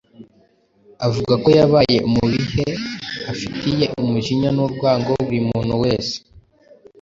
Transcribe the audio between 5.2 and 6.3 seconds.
buri muntu wese